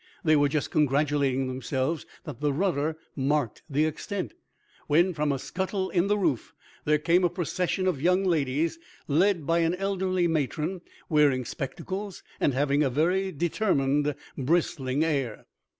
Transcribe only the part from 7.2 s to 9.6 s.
a procession of young ladies, led by